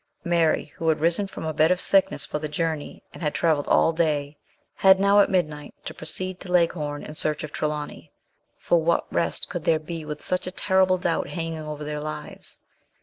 Mary, 0.23 0.65
who 0.75 0.89
had 0.89 0.99
risen 0.99 1.27
from 1.27 1.45
a 1.45 1.53
bed 1.53 1.69
of 1.69 1.79
sickness 1.79 2.25
for 2.25 2.39
the 2.39 2.47
journey, 2.47 3.03
and 3.13 3.21
had 3.21 3.35
travelled 3.35 3.67
all 3.67 3.93
day, 3.93 4.35
had 4.73 4.99
now 4.99 5.19
at 5.19 5.29
midnight 5.29 5.75
to 5.85 5.93
proceed 5.93 6.39
to 6.39 6.51
Leghorn 6.51 7.03
in 7.03 7.13
search 7.13 7.43
of 7.43 7.51
Trelawny; 7.51 8.11
for 8.57 8.81
what 8.81 9.05
rest 9.13 9.47
could 9.47 9.63
there 9.63 9.77
be 9.77 10.03
with 10.03 10.25
such 10.25 10.47
a 10.47 10.51
terrible 10.51 10.97
doubt 10.97 11.27
hanging 11.27 11.59
over 11.59 11.83
their 11.83 11.99
lives 12.01 12.57